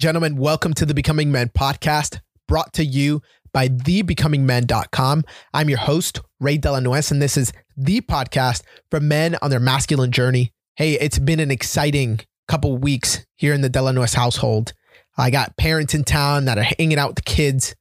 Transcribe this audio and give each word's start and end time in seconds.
Gentlemen, 0.00 0.36
welcome 0.36 0.72
to 0.72 0.86
the 0.86 0.94
Becoming 0.94 1.30
Men 1.30 1.50
podcast 1.50 2.20
brought 2.48 2.72
to 2.72 2.82
you 2.86 3.20
by 3.52 3.68
thebecomingmen.com. 3.68 5.24
I'm 5.52 5.68
your 5.68 5.78
host, 5.78 6.22
Ray 6.40 6.56
De 6.56 6.72
La 6.72 6.80
Nuez, 6.80 7.10
and 7.10 7.20
this 7.20 7.36
is 7.36 7.52
the 7.76 8.00
podcast 8.00 8.62
for 8.90 8.98
men 8.98 9.36
on 9.42 9.50
their 9.50 9.60
masculine 9.60 10.10
journey. 10.10 10.54
Hey, 10.76 10.94
it's 10.94 11.18
been 11.18 11.38
an 11.38 11.50
exciting 11.50 12.20
couple 12.48 12.78
weeks 12.78 13.26
here 13.36 13.52
in 13.52 13.60
the 13.60 13.68
De 13.68 13.82
La 13.82 13.92
Nuez 13.92 14.14
household. 14.14 14.72
I 15.18 15.28
got 15.28 15.58
parents 15.58 15.92
in 15.92 16.04
town 16.04 16.46
that 16.46 16.56
are 16.56 16.62
hanging 16.78 16.98
out 16.98 17.10
with 17.10 17.16
the 17.16 17.30
kids. 17.30 17.76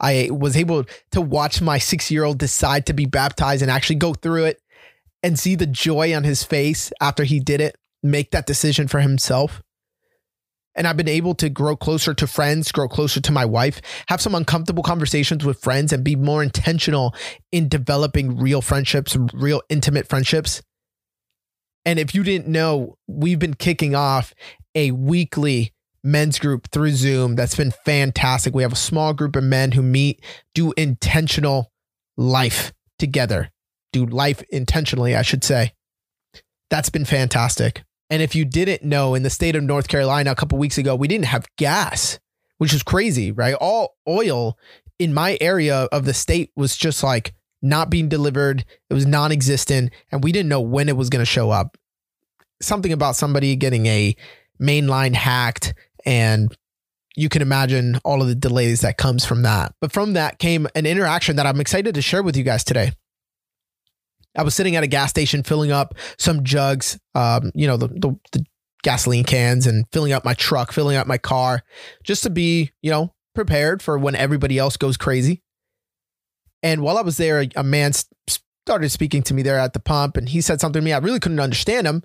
I 0.00 0.30
was 0.32 0.56
able 0.56 0.86
to 1.10 1.20
watch 1.20 1.60
my 1.60 1.76
six 1.76 2.10
year 2.10 2.24
old 2.24 2.38
decide 2.38 2.86
to 2.86 2.94
be 2.94 3.04
baptized 3.04 3.60
and 3.60 3.70
actually 3.70 3.96
go 3.96 4.14
through 4.14 4.44
it 4.44 4.62
and 5.22 5.38
see 5.38 5.54
the 5.54 5.66
joy 5.66 6.16
on 6.16 6.24
his 6.24 6.42
face 6.42 6.90
after 6.98 7.24
he 7.24 7.38
did 7.40 7.60
it, 7.60 7.76
make 8.02 8.30
that 8.30 8.46
decision 8.46 8.88
for 8.88 9.00
himself. 9.00 9.60
And 10.78 10.86
I've 10.86 10.96
been 10.96 11.08
able 11.08 11.34
to 11.34 11.50
grow 11.50 11.76
closer 11.76 12.14
to 12.14 12.26
friends, 12.28 12.70
grow 12.70 12.88
closer 12.88 13.20
to 13.20 13.32
my 13.32 13.44
wife, 13.44 13.82
have 14.06 14.20
some 14.20 14.36
uncomfortable 14.36 14.84
conversations 14.84 15.44
with 15.44 15.60
friends, 15.60 15.92
and 15.92 16.04
be 16.04 16.14
more 16.14 16.42
intentional 16.42 17.14
in 17.50 17.68
developing 17.68 18.38
real 18.38 18.62
friendships, 18.62 19.16
real 19.34 19.60
intimate 19.68 20.08
friendships. 20.08 20.62
And 21.84 21.98
if 21.98 22.14
you 22.14 22.22
didn't 22.22 22.46
know, 22.46 22.96
we've 23.08 23.40
been 23.40 23.54
kicking 23.54 23.96
off 23.96 24.34
a 24.74 24.92
weekly 24.92 25.74
men's 26.04 26.38
group 26.38 26.70
through 26.70 26.92
Zoom 26.92 27.34
that's 27.34 27.56
been 27.56 27.72
fantastic. 27.84 28.54
We 28.54 28.62
have 28.62 28.72
a 28.72 28.76
small 28.76 29.12
group 29.14 29.34
of 29.34 29.42
men 29.42 29.72
who 29.72 29.82
meet, 29.82 30.24
do 30.54 30.72
intentional 30.76 31.72
life 32.16 32.72
together, 33.00 33.50
do 33.92 34.06
life 34.06 34.44
intentionally, 34.50 35.16
I 35.16 35.22
should 35.22 35.42
say. 35.42 35.72
That's 36.70 36.90
been 36.90 37.04
fantastic. 37.04 37.82
And 38.10 38.22
if 38.22 38.34
you 38.34 38.44
didn't 38.44 38.82
know, 38.82 39.14
in 39.14 39.22
the 39.22 39.30
state 39.30 39.56
of 39.56 39.62
North 39.62 39.88
Carolina 39.88 40.32
a 40.32 40.34
couple 40.34 40.58
weeks 40.58 40.78
ago, 40.78 40.94
we 40.94 41.08
didn't 41.08 41.26
have 41.26 41.46
gas, 41.56 42.18
which 42.58 42.72
is 42.72 42.82
crazy, 42.82 43.32
right? 43.32 43.54
All 43.54 43.96
oil 44.08 44.56
in 44.98 45.12
my 45.12 45.36
area 45.40 45.88
of 45.92 46.04
the 46.04 46.14
state 46.14 46.50
was 46.56 46.76
just 46.76 47.02
like 47.02 47.34
not 47.60 47.90
being 47.90 48.08
delivered. 48.08 48.64
It 48.88 48.94
was 48.94 49.06
non 49.06 49.32
existent. 49.32 49.92
And 50.10 50.24
we 50.24 50.32
didn't 50.32 50.48
know 50.48 50.60
when 50.60 50.88
it 50.88 50.96
was 50.96 51.10
going 51.10 51.20
to 51.20 51.26
show 51.26 51.50
up. 51.50 51.76
Something 52.60 52.92
about 52.92 53.16
somebody 53.16 53.54
getting 53.56 53.86
a 53.86 54.16
main 54.58 54.88
line 54.88 55.14
hacked 55.14 55.74
and 56.04 56.56
you 57.16 57.28
can 57.28 57.42
imagine 57.42 57.98
all 58.04 58.22
of 58.22 58.28
the 58.28 58.34
delays 58.34 58.80
that 58.82 58.96
comes 58.96 59.24
from 59.24 59.42
that. 59.42 59.74
But 59.80 59.92
from 59.92 60.12
that 60.12 60.38
came 60.38 60.68
an 60.74 60.86
interaction 60.86 61.36
that 61.36 61.46
I'm 61.46 61.60
excited 61.60 61.94
to 61.96 62.02
share 62.02 62.22
with 62.22 62.36
you 62.36 62.44
guys 62.44 62.62
today. 62.62 62.92
I 64.36 64.42
was 64.42 64.54
sitting 64.54 64.76
at 64.76 64.84
a 64.84 64.88
gas 64.88 65.10
station 65.10 65.42
filling 65.42 65.72
up 65.72 65.94
some 66.18 66.44
jugs, 66.44 66.98
um, 67.14 67.50
you 67.54 67.66
know, 67.66 67.76
the, 67.76 67.88
the, 67.88 68.16
the 68.32 68.44
gasoline 68.82 69.24
cans 69.24 69.66
and 69.66 69.84
filling 69.92 70.12
up 70.12 70.24
my 70.24 70.34
truck, 70.34 70.72
filling 70.72 70.96
up 70.96 71.06
my 71.06 71.18
car, 71.18 71.62
just 72.04 72.22
to 72.22 72.30
be, 72.30 72.70
you 72.82 72.90
know, 72.90 73.14
prepared 73.34 73.82
for 73.82 73.98
when 73.98 74.14
everybody 74.14 74.58
else 74.58 74.76
goes 74.76 74.96
crazy. 74.96 75.42
And 76.62 76.82
while 76.82 76.98
I 76.98 77.02
was 77.02 77.16
there, 77.16 77.46
a 77.56 77.62
man 77.62 77.92
started 78.66 78.90
speaking 78.90 79.22
to 79.24 79.34
me 79.34 79.42
there 79.42 79.58
at 79.58 79.72
the 79.72 79.80
pump, 79.80 80.16
and 80.16 80.28
he 80.28 80.40
said 80.40 80.60
something 80.60 80.80
to 80.80 80.84
me. 80.84 80.92
I 80.92 80.98
really 80.98 81.20
couldn't 81.20 81.40
understand 81.40 81.86
him, 81.86 82.02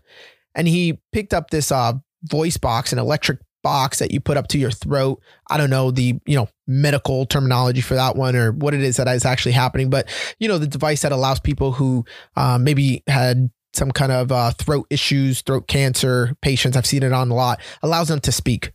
and 0.55 0.67
he 0.67 1.01
picked 1.11 1.33
up 1.33 1.49
this 1.49 1.71
uh, 1.71 1.93
voice 2.23 2.57
box, 2.57 2.93
an 2.93 2.99
electric 2.99 3.39
box 3.63 3.99
that 3.99 4.11
you 4.11 4.19
put 4.19 4.37
up 4.37 4.47
to 4.49 4.59
your 4.59 4.71
throat. 4.71 5.21
I 5.49 5.57
don't 5.57 5.69
know 5.69 5.89
the, 5.89 6.19
you 6.25 6.35
know, 6.35 6.49
medical 6.67 7.25
terminology 7.25 7.81
for 7.81 7.95
that 7.95 8.15
one 8.15 8.35
or 8.35 8.51
what 8.51 8.73
it 8.73 8.81
is 8.81 8.97
that 8.97 9.07
is 9.07 9.25
actually 9.25 9.53
happening, 9.53 9.89
but 9.89 10.07
you 10.39 10.47
know, 10.47 10.57
the 10.57 10.67
device 10.67 11.01
that 11.01 11.11
allows 11.11 11.39
people 11.39 11.71
who 11.71 12.05
uh, 12.35 12.57
maybe 12.59 13.03
had 13.07 13.49
some 13.73 13.91
kind 13.91 14.11
of 14.11 14.31
uh, 14.31 14.51
throat 14.51 14.85
issues, 14.89 15.41
throat 15.41 15.67
cancer 15.67 16.35
patients, 16.41 16.77
I've 16.77 16.85
seen 16.85 17.03
it 17.03 17.11
on 17.11 17.31
a 17.31 17.35
lot, 17.35 17.59
allows 17.81 18.09
them 18.09 18.19
to 18.21 18.31
speak. 18.31 18.71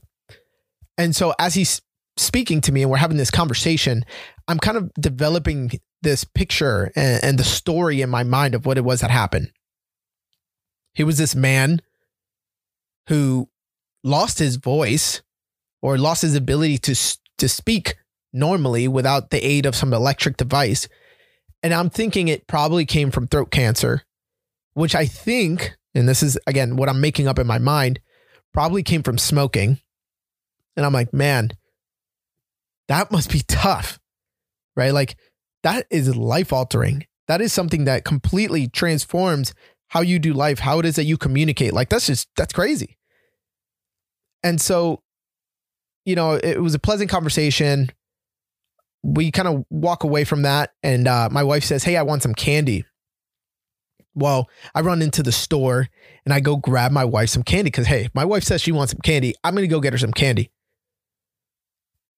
And 0.97 1.15
so 1.15 1.35
as 1.39 1.55
he's 1.55 1.81
speaking 2.17 2.61
to 2.63 2.73
me 2.73 2.83
and 2.83 2.91
we're 2.91 2.97
having 2.97 3.17
this 3.17 3.31
conversation, 3.31 4.05
I'm 4.49 4.59
kind 4.59 4.77
of 4.77 4.93
developing 4.95 5.71
this 6.03 6.25
picture 6.25 6.91
and, 6.97 7.23
and 7.23 7.39
the 7.39 7.45
story 7.45 8.03
in 8.03 8.11
my 8.11 8.25
mind 8.25 8.55
of 8.55 8.67
what 8.67 8.79
it 8.79 8.85
was 8.85 9.01
that 9.01 9.11
happened. 9.11 9.53
He 10.95 11.05
was 11.05 11.19
this 11.19 11.37
man 11.37 11.81
who 13.09 13.49
lost 14.05 14.39
his 14.39 14.57
voice 14.57 15.23
or 15.83 15.99
lost 15.99 16.23
his 16.23 16.35
ability 16.35 16.79
to 16.79 17.19
to 17.39 17.49
speak 17.49 17.97
normally 18.33 18.89
without 18.89 19.31
the 19.31 19.45
aid 19.45 19.65
of 19.67 19.77
some 19.77 19.93
electric 19.93 20.37
device. 20.37 20.89
And 21.63 21.73
I'm 21.73 21.91
thinking 21.91 22.29
it 22.29 22.47
probably 22.47 22.85
came 22.85 23.11
from 23.11 23.27
throat 23.27 23.51
cancer, 23.51 24.03
which 24.75 24.95
I 24.95 25.07
think, 25.07 25.77
and 25.95 26.09
this 26.09 26.23
is 26.23 26.39
again 26.47 26.77
what 26.77 26.89
I'm 26.89 27.01
making 27.01 27.29
up 27.29 27.39
in 27.39 27.47
my 27.47 27.59
mind, 27.59 28.01
probably 28.53 28.83
came 28.83 29.03
from 29.03 29.19
smoking. 29.19 29.81
And 30.77 30.87
I'm 30.87 30.93
like, 30.93 31.13
man, 31.13 31.51
that 32.87 33.11
must 33.11 33.31
be 33.33 33.43
tough, 33.49 33.99
right? 34.77 34.93
Like 34.93 35.17
that 35.63 35.87
is 35.91 36.15
life 36.17 36.53
altering. 36.53 37.07
That 37.27 37.41
is 37.41 37.53
something 37.53 37.85
that 37.85 38.05
completely 38.05 38.69
transforms 38.69 39.55
how 39.89 40.01
you 40.01 40.19
do 40.19 40.33
life, 40.33 40.59
how 40.61 40.79
it 40.79 40.87
is 40.87 40.97
that 40.97 41.05
you 41.05 41.17
communicate. 41.17 41.73
Like 41.73 41.89
that's 41.89 42.07
just, 42.07 42.29
that's 42.37 42.53
crazy. 42.53 42.98
And 44.43 44.61
so, 44.61 45.03
you 46.05 46.15
know, 46.15 46.35
it 46.35 46.61
was 46.61 46.75
a 46.75 46.79
pleasant 46.79 47.11
conversation. 47.11 47.91
We 49.03 49.31
kind 49.31 49.49
of 49.49 49.65
walk 49.71 50.05
away 50.05 50.25
from 50.25 50.43
that. 50.43 50.73
And 50.83 51.07
uh, 51.07 51.29
my 51.31 51.43
wife 51.43 51.65
says, 51.65 51.85
Hey, 51.85 51.97
I 51.97 52.03
want 52.03 52.23
some 52.23 52.35
candy. 52.35 52.85
Well, 54.15 54.49
I 54.75 54.81
run 54.81 55.03
into 55.03 55.23
the 55.23 55.33
store 55.33 55.89
and 56.25 56.35
I 56.35 56.41
go 56.41 56.57
grab 56.57 56.91
my 56.91 57.05
wife 57.05 57.29
some 57.29 57.45
candy 57.45 57.71
because, 57.71 57.87
hey, 57.87 58.09
my 58.15 58.25
wife 58.25 58.43
says 58.43 58.61
she 58.61 58.73
wants 58.73 58.93
some 58.93 59.01
candy. 59.03 59.35
I'm 59.45 59.55
going 59.55 59.63
to 59.63 59.73
go 59.73 59.81
get 59.81 59.93
her 59.93 59.99
some 59.99 60.13
candy. 60.13 60.51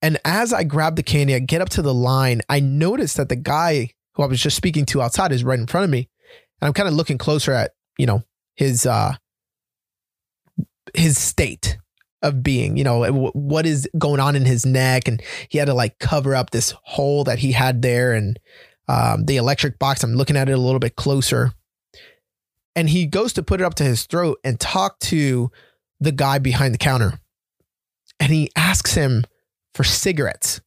And 0.03 0.19
as 0.25 0.53
I 0.53 0.65
grab 0.65 0.97
the 0.97 1.03
candy, 1.03 1.35
I 1.35 1.41
get 1.41 1.61
up 1.61 1.69
to 1.71 1.83
the 1.83 1.93
line. 1.93 2.41
I 2.49 2.61
notice 2.61 3.15
that 3.15 3.29
the 3.29 3.37
guy 3.37 3.91
who 4.15 4.23
I 4.23 4.27
was 4.27 4.41
just 4.41 4.57
speaking 4.57 4.87
to 4.87 5.03
outside 5.03 5.33
is 5.33 5.45
right 5.45 5.59
in 5.59 5.67
front 5.67 5.85
of 5.85 5.91
me. 5.91 6.09
And 6.61 6.69
I'm 6.69 6.73
kind 6.73 6.89
of 6.89 6.95
looking 6.95 7.19
closer 7.19 7.53
at, 7.53 7.73
you 7.99 8.07
know, 8.07 8.23
his 8.57 8.87
uh 8.87 9.15
his 10.95 11.19
state 11.19 11.79
of 12.23 12.43
being, 12.43 12.77
you 12.77 12.85
know, 12.85 13.31
what 13.33 13.67
is 13.67 13.89
going 13.99 14.21
on 14.21 14.37
in 14.37 14.45
his 14.45 14.67
neck. 14.67 15.09
And 15.09 15.23
he 15.49 15.59
had 15.59 15.67
to 15.67 15.75
like 15.75 15.99
cover 15.99 16.35
up 16.35 16.51
this 16.51 16.75
hole 16.83 17.25
that 17.25 17.39
he 17.39 17.53
had 17.53 17.83
there. 17.83 18.13
And 18.13 18.39
um, 18.89 19.25
the 19.25 19.37
electric 19.37 19.79
box, 19.79 20.05
I'm 20.05 20.15
looking 20.15 20.37
at 20.37 20.49
it 20.49 20.53
a 20.53 20.59
little 20.59 20.81
bit 20.81 20.97
closer. 20.97 21.53
And 22.77 22.89
he 22.89 23.07
goes 23.07 23.33
to 23.35 23.43
put 23.43 23.61
it 23.61 23.65
up 23.65 23.75
to 23.77 23.85
his 23.85 24.05
throat 24.05 24.39
and 24.45 24.61
talk 24.61 24.99
to 25.01 25.51
the 25.99 26.13
guy 26.13 26.39
behind 26.39 26.75
the 26.75 26.79
counter. 26.79 27.21
And 28.19 28.33
he 28.33 28.51
asks 28.55 28.95
him 28.95 29.25
for 29.75 29.85
cigarettes. 29.85 30.61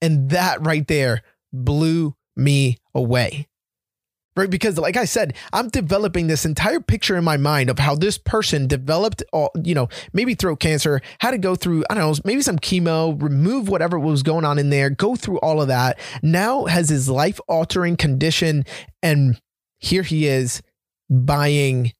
And 0.00 0.30
that 0.30 0.64
right 0.66 0.86
there 0.86 1.22
blew 1.52 2.16
me 2.36 2.78
away 2.94 3.48
right? 4.36 4.50
Because, 4.50 4.78
like 4.78 4.96
I 4.96 5.04
said, 5.04 5.34
I'm 5.52 5.68
developing 5.68 6.26
this 6.26 6.44
entire 6.44 6.80
picture 6.80 7.16
in 7.16 7.24
my 7.24 7.36
mind 7.36 7.70
of 7.70 7.78
how 7.78 7.94
this 7.94 8.18
person 8.18 8.66
developed, 8.66 9.22
all, 9.32 9.50
you 9.62 9.74
know, 9.74 9.88
maybe 10.12 10.34
throat 10.34 10.60
cancer, 10.60 11.00
had 11.20 11.32
to 11.32 11.38
go 11.38 11.54
through, 11.54 11.84
I 11.88 11.94
don't 11.94 12.04
know, 12.04 12.20
maybe 12.24 12.42
some 12.42 12.58
chemo, 12.58 13.20
remove 13.22 13.68
whatever 13.68 13.98
was 13.98 14.22
going 14.22 14.44
on 14.44 14.58
in 14.58 14.70
there, 14.70 14.90
go 14.90 15.16
through 15.16 15.38
all 15.38 15.62
of 15.62 15.68
that. 15.68 15.98
Now 16.22 16.64
has 16.64 16.88
his 16.88 17.08
life 17.08 17.40
altering 17.48 17.96
condition. 17.96 18.64
And 19.02 19.40
here 19.78 20.02
he 20.02 20.26
is 20.26 20.62
buying 21.10 21.92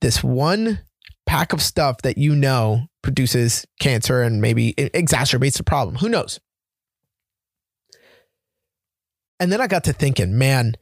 this 0.00 0.22
one 0.22 0.80
pack 1.26 1.52
of 1.52 1.60
stuff 1.60 1.98
that 2.02 2.18
you 2.18 2.34
know 2.34 2.86
produces 3.02 3.66
cancer 3.80 4.22
and 4.22 4.40
maybe 4.40 4.72
exacerbates 4.74 5.58
the 5.58 5.64
problem. 5.64 5.96
Who 5.96 6.08
knows? 6.08 6.40
And 9.40 9.52
then 9.52 9.60
I 9.60 9.66
got 9.66 9.84
to 9.84 9.92
thinking, 9.92 10.36
man, 10.36 10.74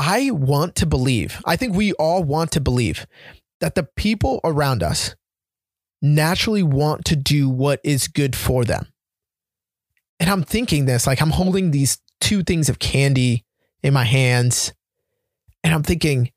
I 0.00 0.30
want 0.30 0.76
to 0.76 0.86
believe, 0.86 1.42
I 1.44 1.56
think 1.56 1.76
we 1.76 1.92
all 1.92 2.24
want 2.24 2.52
to 2.52 2.60
believe 2.60 3.06
that 3.60 3.74
the 3.74 3.82
people 3.82 4.40
around 4.42 4.82
us 4.82 5.14
naturally 6.00 6.62
want 6.62 7.04
to 7.04 7.16
do 7.16 7.50
what 7.50 7.80
is 7.84 8.08
good 8.08 8.34
for 8.34 8.64
them. 8.64 8.86
And 10.18 10.30
I'm 10.30 10.42
thinking 10.42 10.86
this, 10.86 11.06
like 11.06 11.20
I'm 11.20 11.32
holding 11.32 11.70
these 11.70 11.98
two 12.18 12.42
things 12.42 12.70
of 12.70 12.78
candy 12.78 13.44
in 13.82 13.92
my 13.92 14.04
hands. 14.04 14.72
And 15.62 15.74
I'm 15.74 15.82
thinking, 15.82 16.30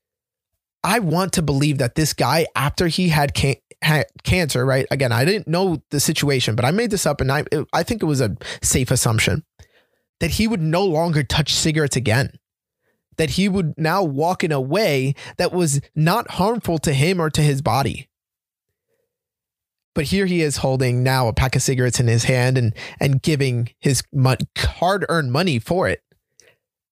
I 0.84 1.00
want 1.00 1.32
to 1.34 1.42
believe 1.42 1.78
that 1.78 1.96
this 1.96 2.12
guy, 2.12 2.48
after 2.58 2.88
he 2.88 3.08
had, 3.08 3.34
can- 3.34 3.56
had 3.82 4.08
cancer, 4.24 4.66
right? 4.66 4.86
Again, 4.92 5.14
I 5.14 5.24
didn't 5.24 5.48
know 5.48 5.82
the 5.90 6.02
situation, 6.02 6.56
but 6.58 6.66
I 6.66 6.72
made 6.72 6.92
this 6.92 7.06
up 7.06 7.22
and 7.22 7.32
I, 7.32 7.46
I 7.72 7.84
think 7.84 8.04
it 8.04 8.08
was 8.08 8.20
a 8.20 8.36
safe 8.62 8.92
assumption 8.92 9.46
that 10.20 10.32
he 10.32 10.50
would 10.50 10.62
no 10.62 10.84
longer 10.84 11.24
touch 11.24 11.54
cigarettes 11.54 11.96
again 11.96 12.38
that 13.18 13.32
he 13.32 13.50
would 13.50 13.74
now 13.78 14.04
walk 14.04 14.44
in 14.44 14.52
a 14.52 14.62
way 14.62 15.16
that 15.38 15.52
was 15.52 15.82
not 15.96 16.32
harmful 16.32 16.78
to 16.80 16.94
him 16.94 17.20
or 17.22 17.30
to 17.30 17.42
his 17.42 17.62
body. 17.62 18.10
But 19.96 20.06
here 20.06 20.26
he 20.26 20.42
is 20.42 20.58
holding 20.58 21.04
now 21.04 21.28
a 21.28 21.34
pack 21.34 21.56
of 21.56 21.62
cigarettes 21.62 22.00
in 22.00 22.08
his 22.08 22.24
hand 22.24 22.58
and 22.58 22.74
and 23.00 23.22
giving 23.22 23.70
his 23.80 24.04
hard 24.58 25.06
earned 25.08 25.32
money 25.32 25.60
for 25.60 25.88
it. 25.88 26.02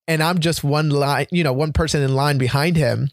And 0.07 0.21
I'm 0.21 0.39
just 0.39 0.63
one 0.63 0.89
line, 0.89 1.27
you 1.31 1.44
know, 1.44 1.53
one 1.53 1.73
person 1.73 2.01
in 2.01 2.13
line 2.13 2.38
behind 2.38 2.75
him. 2.75 3.09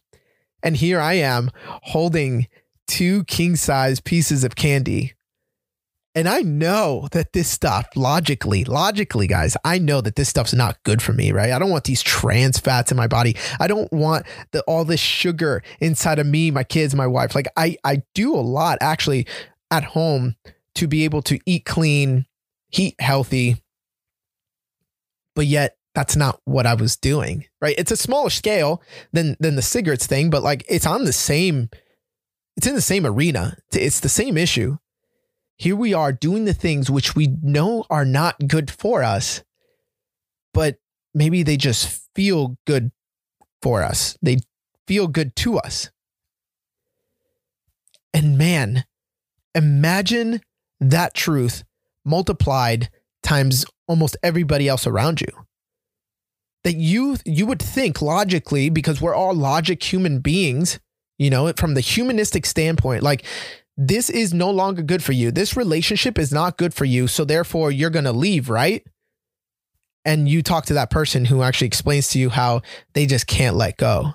And 0.62 0.76
here 0.76 1.00
I 1.00 1.14
am 1.14 1.50
holding 1.64 2.48
two 2.86 3.24
king 3.24 3.56
size 3.56 4.00
pieces 4.00 4.44
of 4.44 4.56
candy. 4.56 5.14
And 6.14 6.28
I 6.28 6.40
know 6.40 7.06
that 7.12 7.32
this 7.32 7.48
stuff, 7.48 7.86
logically, 7.94 8.64
logically, 8.64 9.26
guys, 9.26 9.56
I 9.64 9.78
know 9.78 10.00
that 10.00 10.16
this 10.16 10.28
stuff's 10.28 10.54
not 10.54 10.82
good 10.82 11.02
for 11.02 11.12
me, 11.12 11.32
right? 11.32 11.52
I 11.52 11.58
don't 11.58 11.70
want 11.70 11.84
these 11.84 12.02
trans 12.02 12.58
fats 12.58 12.90
in 12.90 12.96
my 12.96 13.06
body. 13.06 13.36
I 13.60 13.68
don't 13.68 13.92
want 13.92 14.26
the, 14.52 14.62
all 14.62 14.84
this 14.84 15.00
sugar 15.00 15.62
inside 15.80 16.18
of 16.18 16.26
me, 16.26 16.50
my 16.50 16.64
kids, 16.64 16.94
my 16.94 17.06
wife. 17.06 17.34
Like 17.34 17.46
I, 17.56 17.76
I 17.84 18.02
do 18.14 18.34
a 18.34 18.40
lot 18.40 18.78
actually 18.80 19.26
at 19.70 19.84
home 19.84 20.34
to 20.76 20.88
be 20.88 21.04
able 21.04 21.22
to 21.22 21.38
eat 21.44 21.64
clean, 21.64 22.26
eat 22.72 22.96
healthy, 23.00 23.62
but 25.36 25.46
yet 25.46 25.76
that's 25.94 26.16
not 26.16 26.40
what 26.44 26.66
I 26.66 26.74
was 26.74 26.96
doing, 26.96 27.44
right? 27.60 27.74
It's 27.78 27.92
a 27.92 27.96
smaller 27.96 28.30
scale 28.30 28.82
than 29.12 29.36
than 29.40 29.56
the 29.56 29.62
cigarettes 29.62 30.06
thing, 30.06 30.30
but 30.30 30.42
like 30.42 30.64
it's 30.68 30.86
on 30.86 31.04
the 31.04 31.12
same, 31.12 31.68
it's 32.56 32.66
in 32.66 32.74
the 32.74 32.80
same 32.80 33.06
arena. 33.06 33.56
It's 33.72 34.00
the 34.00 34.08
same 34.08 34.36
issue 34.36 34.78
here 35.58 35.74
we 35.74 35.92
are 35.92 36.12
doing 36.12 36.44
the 36.44 36.54
things 36.54 36.88
which 36.88 37.16
we 37.16 37.26
know 37.42 37.84
are 37.90 38.04
not 38.04 38.46
good 38.46 38.70
for 38.70 39.02
us, 39.02 39.42
but 40.54 40.76
maybe 41.12 41.42
they 41.42 41.56
just 41.56 42.06
feel 42.14 42.56
good 42.64 42.92
for 43.60 43.82
us. 43.82 44.16
They 44.22 44.38
feel 44.86 45.08
good 45.08 45.34
to 45.36 45.58
us. 45.58 45.90
And 48.14 48.38
man, 48.38 48.84
imagine 49.54 50.40
that 50.80 51.14
truth 51.14 51.64
multiplied 52.04 52.88
times 53.22 53.66
almost 53.86 54.16
everybody 54.22 54.68
else 54.68 54.86
around 54.86 55.20
you. 55.20 55.28
That 56.64 56.74
you 56.74 57.16
you 57.24 57.46
would 57.46 57.62
think 57.62 58.00
logically 58.02 58.70
because 58.70 59.00
we're 59.00 59.14
all 59.14 59.34
logic 59.34 59.82
human 59.82 60.20
beings, 60.20 60.78
you 61.18 61.30
know, 61.30 61.52
from 61.56 61.74
the 61.74 61.80
humanistic 61.80 62.46
standpoint, 62.46 63.02
like 63.02 63.24
this 63.78 64.10
is 64.10 64.34
no 64.34 64.50
longer 64.50 64.82
good 64.82 65.04
for 65.04 65.12
you. 65.12 65.30
This 65.30 65.56
relationship 65.56 66.18
is 66.18 66.32
not 66.32 66.58
good 66.58 66.74
for 66.74 66.84
you. 66.84 67.06
So 67.06 67.24
therefore, 67.24 67.70
you're 67.70 67.90
going 67.90 68.04
to 68.04 68.12
leave, 68.12 68.50
right? 68.50 68.84
And 70.04 70.28
you 70.28 70.42
talk 70.42 70.66
to 70.66 70.74
that 70.74 70.90
person 70.90 71.24
who 71.24 71.42
actually 71.42 71.68
explains 71.68 72.08
to 72.08 72.18
you 72.18 72.28
how 72.28 72.62
they 72.94 73.06
just 73.06 73.28
can't 73.28 73.54
let 73.56 73.76
go. 73.76 74.14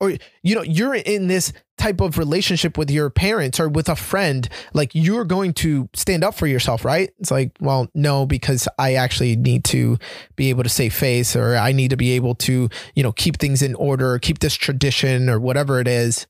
Or, 0.00 0.14
you 0.42 0.54
know, 0.54 0.62
you're 0.62 0.94
in 0.94 1.28
this 1.28 1.52
type 1.76 2.00
of 2.00 2.18
relationship 2.18 2.78
with 2.78 2.90
your 2.90 3.10
parents 3.10 3.60
or 3.60 3.68
with 3.68 3.88
a 3.88 3.96
friend, 3.96 4.48
like 4.72 4.90
you're 4.94 5.24
going 5.24 5.52
to 5.54 5.88
stand 5.94 6.24
up 6.24 6.34
for 6.34 6.46
yourself, 6.46 6.84
right? 6.84 7.10
It's 7.18 7.30
like, 7.30 7.52
well, 7.60 7.88
no, 7.94 8.26
because 8.26 8.66
I 8.78 8.94
actually 8.94 9.36
need 9.36 9.64
to 9.66 9.98
be 10.34 10.50
able 10.50 10.62
to 10.62 10.68
save 10.68 10.94
face 10.94 11.36
or 11.36 11.56
I 11.56 11.72
need 11.72 11.90
to 11.90 11.96
be 11.96 12.12
able 12.12 12.34
to, 12.36 12.68
you 12.94 13.02
know, 13.02 13.12
keep 13.12 13.38
things 13.38 13.60
in 13.60 13.74
order, 13.74 14.18
keep 14.18 14.38
this 14.38 14.54
tradition 14.54 15.28
or 15.28 15.38
whatever 15.38 15.78
it 15.78 15.88
is 15.88 16.26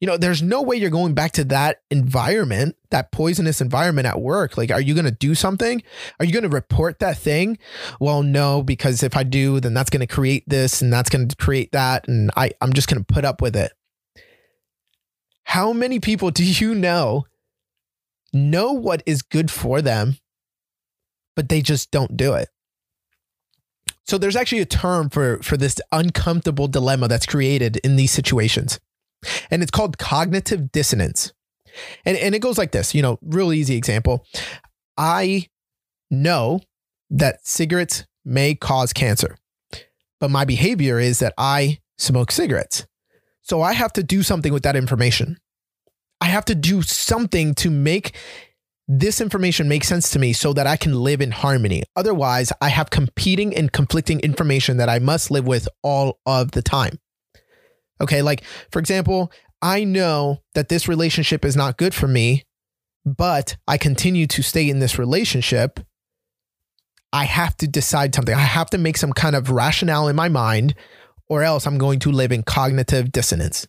you 0.00 0.06
know, 0.06 0.16
there's 0.16 0.42
no 0.42 0.62
way 0.62 0.76
you're 0.76 0.88
going 0.88 1.12
back 1.12 1.32
to 1.32 1.44
that 1.44 1.82
environment, 1.90 2.74
that 2.90 3.12
poisonous 3.12 3.60
environment 3.60 4.06
at 4.06 4.20
work. 4.20 4.56
Like, 4.56 4.70
are 4.70 4.80
you 4.80 4.94
going 4.94 5.04
to 5.04 5.10
do 5.10 5.34
something? 5.34 5.82
Are 6.18 6.24
you 6.24 6.32
going 6.32 6.42
to 6.42 6.48
report 6.48 7.00
that 7.00 7.18
thing? 7.18 7.58
Well, 8.00 8.22
no, 8.22 8.62
because 8.62 9.02
if 9.02 9.14
I 9.14 9.24
do, 9.24 9.60
then 9.60 9.74
that's 9.74 9.90
going 9.90 10.00
to 10.00 10.06
create 10.06 10.44
this 10.46 10.80
and 10.80 10.90
that's 10.90 11.10
going 11.10 11.28
to 11.28 11.36
create 11.36 11.72
that. 11.72 12.08
And 12.08 12.30
I, 12.34 12.52
I'm 12.62 12.72
just 12.72 12.88
going 12.88 13.04
to 13.04 13.14
put 13.14 13.26
up 13.26 13.42
with 13.42 13.54
it. 13.54 13.72
How 15.44 15.72
many 15.74 16.00
people 16.00 16.30
do 16.30 16.44
you 16.44 16.74
know 16.74 17.26
know 18.32 18.72
what 18.72 19.02
is 19.04 19.20
good 19.20 19.50
for 19.50 19.82
them, 19.82 20.16
but 21.36 21.50
they 21.50 21.60
just 21.60 21.90
don't 21.90 22.16
do 22.16 22.32
it? 22.32 22.48
So 24.06 24.16
there's 24.16 24.36
actually 24.36 24.62
a 24.62 24.66
term 24.66 25.10
for, 25.10 25.42
for 25.42 25.58
this 25.58 25.78
uncomfortable 25.92 26.68
dilemma 26.68 27.06
that's 27.06 27.26
created 27.26 27.76
in 27.78 27.96
these 27.96 28.12
situations 28.12 28.80
and 29.50 29.62
it's 29.62 29.70
called 29.70 29.98
cognitive 29.98 30.72
dissonance. 30.72 31.32
And, 32.04 32.16
and 32.16 32.34
it 32.34 32.40
goes 32.40 32.58
like 32.58 32.72
this, 32.72 32.94
you 32.94 33.02
know, 33.02 33.18
real 33.22 33.52
easy 33.52 33.76
example. 33.76 34.26
I 34.96 35.46
know 36.10 36.60
that 37.10 37.46
cigarettes 37.46 38.04
may 38.24 38.54
cause 38.54 38.92
cancer, 38.92 39.36
but 40.18 40.30
my 40.30 40.44
behavior 40.44 40.98
is 40.98 41.20
that 41.20 41.34
I 41.38 41.80
smoke 41.98 42.32
cigarettes. 42.32 42.86
So 43.42 43.62
I 43.62 43.72
have 43.72 43.92
to 43.94 44.02
do 44.02 44.22
something 44.22 44.52
with 44.52 44.62
that 44.64 44.76
information. 44.76 45.38
I 46.20 46.26
have 46.26 46.44
to 46.46 46.54
do 46.54 46.82
something 46.82 47.54
to 47.56 47.70
make 47.70 48.14
this 48.86 49.20
information 49.20 49.68
make 49.68 49.84
sense 49.84 50.10
to 50.10 50.18
me 50.18 50.32
so 50.32 50.52
that 50.52 50.66
I 50.66 50.76
can 50.76 50.94
live 50.94 51.20
in 51.20 51.30
harmony. 51.30 51.84
Otherwise, 51.94 52.52
I 52.60 52.68
have 52.68 52.90
competing 52.90 53.56
and 53.56 53.72
conflicting 53.72 54.20
information 54.20 54.78
that 54.78 54.88
I 54.88 54.98
must 54.98 55.30
live 55.30 55.46
with 55.46 55.68
all 55.82 56.18
of 56.26 56.50
the 56.50 56.62
time. 56.62 56.98
Okay. 58.00 58.22
Like, 58.22 58.42
for 58.70 58.78
example, 58.78 59.32
I 59.62 59.84
know 59.84 60.42
that 60.54 60.68
this 60.68 60.88
relationship 60.88 61.44
is 61.44 61.56
not 61.56 61.76
good 61.76 61.94
for 61.94 62.08
me, 62.08 62.44
but 63.04 63.56
I 63.66 63.78
continue 63.78 64.26
to 64.28 64.42
stay 64.42 64.68
in 64.68 64.78
this 64.78 64.98
relationship. 64.98 65.80
I 67.12 67.24
have 67.24 67.56
to 67.58 67.66
decide 67.66 68.14
something. 68.14 68.34
I 68.34 68.38
have 68.38 68.70
to 68.70 68.78
make 68.78 68.96
some 68.96 69.12
kind 69.12 69.34
of 69.34 69.50
rationale 69.50 70.08
in 70.08 70.16
my 70.16 70.28
mind, 70.28 70.74
or 71.28 71.42
else 71.42 71.66
I'm 71.66 71.78
going 71.78 71.98
to 72.00 72.12
live 72.12 72.32
in 72.32 72.42
cognitive 72.42 73.12
dissonance. 73.12 73.66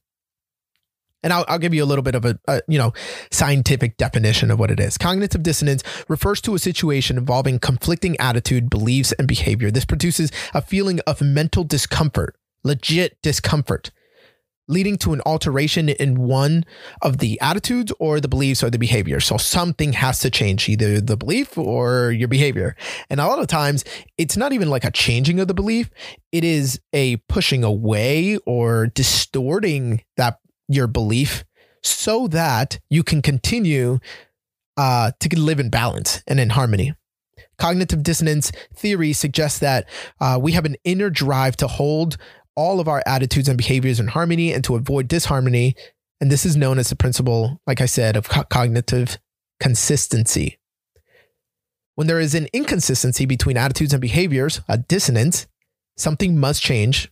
And 1.24 1.32
I'll, 1.32 1.46
I'll 1.48 1.60
give 1.60 1.74
you 1.74 1.84
a 1.84 1.86
little 1.86 2.04
bit 2.04 2.16
of 2.16 2.26
a, 2.26 2.40
a, 2.48 2.62
you 2.68 2.78
know 2.78 2.94
scientific 3.32 3.98
definition 3.98 4.50
of 4.50 4.60
what 4.60 4.72
it 4.72 4.80
is. 4.80 4.98
Cognitive 4.98 5.44
dissonance 5.44 5.84
refers 6.08 6.42
to 6.42 6.56
a 6.56 6.60
situation 6.60 7.18
involving 7.18 7.60
conflicting 7.60 8.20
attitude, 8.20 8.70
beliefs, 8.70 9.12
and 9.14 9.28
behavior. 9.28 9.72
This 9.72 9.86
produces 9.86 10.32
a 10.54 10.62
feeling 10.62 11.00
of 11.02 11.22
mental 11.22 11.64
discomfort, 11.64 12.36
legit 12.64 13.22
discomfort, 13.22 13.92
leading 14.72 14.98
to 14.98 15.14
an 15.14 15.22
alteration 15.26 15.90
in 15.90 16.20
one 16.20 16.64
of 17.02 17.18
the 17.18 17.40
attitudes 17.42 17.92
or 18.00 18.20
the 18.20 18.28
beliefs 18.28 18.64
or 18.64 18.70
the 18.70 18.80
behavior. 18.80 19.20
So 19.20 19.38
something 19.38 19.94
has 19.94 20.20
to 20.20 20.30
change, 20.30 20.70
either 20.70 21.02
the 21.02 21.18
belief 21.18 21.58
or 21.58 22.12
your 22.12 22.28
behavior. 22.28 22.76
And 23.10 23.20
a 23.20 23.28
lot 23.28 23.40
of 23.40 23.48
times, 23.48 23.84
it's 24.18 24.38
not 24.38 24.54
even 24.54 24.70
like 24.70 24.86
a 24.86 24.92
changing 24.92 25.40
of 25.40 25.48
the 25.48 25.54
belief, 25.54 25.90
it 26.32 26.44
is 26.44 26.80
a 26.94 27.18
pushing 27.28 27.64
away 27.64 28.38
or 28.46 28.88
distorting 28.88 30.04
that 30.18 30.40
your 30.68 30.88
belief 30.88 31.44
so 31.84 32.28
that 32.28 32.80
you 32.90 33.04
can 33.04 33.22
continue 33.22 34.00
uh, 34.78 35.12
to 35.20 35.40
live 35.40 35.60
in 35.60 35.70
balance 35.70 36.24
and 36.28 36.40
in 36.40 36.52
harmony. 36.52 36.94
Cognitive 37.58 38.02
dissonance 38.02 38.52
theory 38.74 39.14
suggests 39.14 39.60
that 39.60 39.88
uh, 40.20 40.40
we 40.42 40.54
have 40.54 40.66
an 40.66 40.78
inner 40.84 41.10
drive 41.10 41.56
to 41.58 41.68
hold 41.68 42.18
all 42.56 42.80
of 42.80 42.88
our 42.88 43.02
attitudes 43.06 43.48
and 43.48 43.58
behaviors 43.58 44.00
in 44.00 44.08
harmony 44.08 44.54
and 44.54 44.64
to 44.64 44.76
avoid 44.76 45.08
disharmony. 45.08 45.76
And 46.20 46.32
this 46.32 46.46
is 46.46 46.56
known 46.56 46.78
as 46.78 46.90
the 46.90 46.96
principle, 46.96 47.62
like 47.66 47.82
I 47.82 47.86
said, 47.86 48.16
of 48.16 48.30
co- 48.30 48.44
cognitive 48.44 49.18
consistency. 49.60 50.60
When 51.96 52.08
there 52.08 52.20
is 52.20 52.36
an 52.36 52.48
inconsistency 52.54 53.26
between 53.26 53.58
attitudes 53.58 53.94
and 53.94 54.02
behaviors, 54.02 54.62
a 54.68 54.78
dissonance, 54.78 55.48
something 55.98 56.38
must 56.38 56.62
change. 56.62 57.12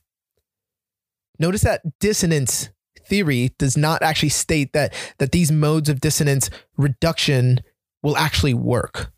Notice 1.38 1.62
that 1.62 1.82
dissonance 2.00 2.70
theory 3.06 3.52
does 3.58 3.76
not 3.76 4.02
actually 4.04 4.30
state 4.30 4.74
that, 4.74 4.94
that 5.18 5.32
these 5.32 5.52
modes 5.52 5.90
of 5.90 6.02
dissonance 6.02 6.50
reduction 6.78 7.60
will 8.04 8.18
actually 8.18 8.54
work, 8.54 9.12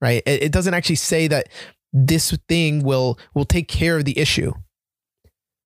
right? 0.00 0.22
It, 0.26 0.44
it 0.44 0.52
doesn't 0.52 0.74
actually 0.74 0.96
say 0.96 1.28
that 1.28 1.48
this 1.92 2.36
thing 2.48 2.82
will, 2.82 3.18
will 3.34 3.44
take 3.44 3.68
care 3.68 3.96
of 3.96 4.04
the 4.04 4.18
issue. 4.18 4.52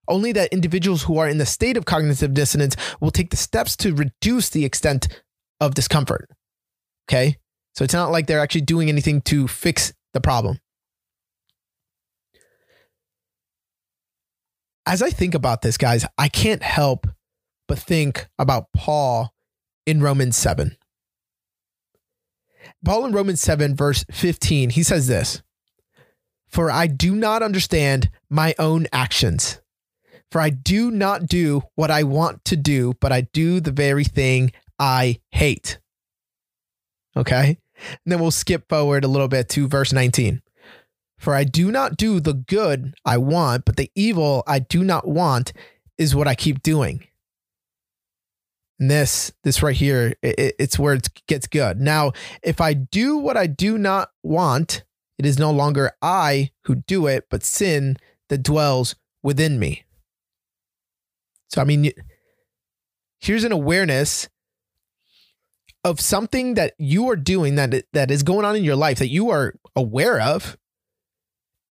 Only 0.08 0.32
that 0.32 0.52
individuals 0.52 1.04
who 1.04 1.18
are 1.18 1.28
in 1.28 1.38
the 1.38 1.46
state 1.46 1.76
of 1.76 1.84
cognitive 1.84 2.34
dissonance 2.34 2.76
will 3.00 3.10
take 3.10 3.30
the 3.30 3.36
steps 3.36 3.76
to 3.78 3.94
reduce 3.94 4.50
the 4.50 4.64
extent 4.64 5.08
of 5.60 5.74
discomfort. 5.74 6.28
Okay. 7.08 7.38
So 7.74 7.84
it's 7.84 7.94
not 7.94 8.10
like 8.10 8.26
they're 8.26 8.40
actually 8.40 8.62
doing 8.62 8.88
anything 8.88 9.20
to 9.22 9.48
fix 9.48 9.92
the 10.12 10.20
problem. 10.20 10.58
As 14.86 15.02
I 15.02 15.10
think 15.10 15.34
about 15.34 15.62
this, 15.62 15.76
guys, 15.76 16.04
I 16.18 16.28
can't 16.28 16.62
help 16.62 17.06
but 17.66 17.78
think 17.78 18.28
about 18.38 18.66
Paul 18.74 19.32
in 19.86 20.02
Romans 20.02 20.36
7. 20.36 20.76
Paul 22.84 23.06
in 23.06 23.12
Romans 23.12 23.40
7, 23.40 23.74
verse 23.74 24.04
15, 24.10 24.70
he 24.70 24.82
says 24.82 25.06
this 25.06 25.42
For 26.48 26.70
I 26.70 26.86
do 26.86 27.14
not 27.14 27.42
understand 27.42 28.10
my 28.28 28.54
own 28.58 28.86
actions. 28.92 29.60
For 30.34 30.40
I 30.40 30.50
do 30.50 30.90
not 30.90 31.28
do 31.28 31.62
what 31.76 31.92
I 31.92 32.02
want 32.02 32.44
to 32.46 32.56
do, 32.56 32.94
but 32.98 33.12
I 33.12 33.20
do 33.20 33.60
the 33.60 33.70
very 33.70 34.02
thing 34.02 34.50
I 34.80 35.20
hate. 35.30 35.78
Okay. 37.16 37.58
And 37.76 37.98
then 38.04 38.18
we'll 38.18 38.32
skip 38.32 38.68
forward 38.68 39.04
a 39.04 39.06
little 39.06 39.28
bit 39.28 39.48
to 39.50 39.68
verse 39.68 39.92
19. 39.92 40.42
For 41.20 41.36
I 41.36 41.44
do 41.44 41.70
not 41.70 41.96
do 41.96 42.18
the 42.18 42.32
good 42.32 42.94
I 43.04 43.16
want, 43.16 43.64
but 43.64 43.76
the 43.76 43.92
evil 43.94 44.42
I 44.44 44.58
do 44.58 44.82
not 44.82 45.06
want 45.06 45.52
is 45.98 46.16
what 46.16 46.26
I 46.26 46.34
keep 46.34 46.64
doing. 46.64 47.06
And 48.80 48.90
this, 48.90 49.30
this 49.44 49.62
right 49.62 49.76
here, 49.76 50.16
it, 50.20 50.56
it's 50.58 50.80
where 50.80 50.94
it 50.94 51.10
gets 51.28 51.46
good. 51.46 51.80
Now, 51.80 52.10
if 52.42 52.60
I 52.60 52.72
do 52.74 53.18
what 53.18 53.36
I 53.36 53.46
do 53.46 53.78
not 53.78 54.10
want, 54.24 54.82
it 55.16 55.26
is 55.26 55.38
no 55.38 55.52
longer 55.52 55.92
I 56.02 56.50
who 56.64 56.74
do 56.74 57.06
it, 57.06 57.26
but 57.30 57.44
sin 57.44 57.98
that 58.30 58.42
dwells 58.42 58.96
within 59.22 59.60
me. 59.60 59.84
So, 61.54 61.60
I 61.60 61.64
mean, 61.64 61.92
here's 63.20 63.44
an 63.44 63.52
awareness 63.52 64.28
of 65.84 66.00
something 66.00 66.54
that 66.54 66.74
you 66.78 67.08
are 67.10 67.16
doing 67.16 67.54
that 67.54 67.84
that 67.92 68.10
is 68.10 68.24
going 68.24 68.44
on 68.44 68.56
in 68.56 68.64
your 68.64 68.74
life 68.74 68.98
that 68.98 69.10
you 69.10 69.30
are 69.30 69.54
aware 69.76 70.20
of 70.20 70.56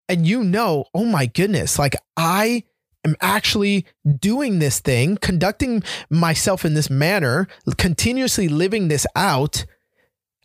and 0.08 0.26
you 0.26 0.42
know, 0.42 0.86
oh 0.94 1.04
my 1.04 1.26
goodness, 1.26 1.78
like 1.78 1.98
I 2.16 2.64
am 3.04 3.18
actually 3.20 3.86
doing 4.22 4.60
this 4.60 4.80
thing, 4.80 5.18
conducting 5.18 5.84
myself 6.10 6.64
in 6.64 6.76
this 6.76 6.90
manner, 6.90 7.50
continuously 7.78 8.48
living 8.48 8.88
this 8.88 9.06
out. 9.18 9.66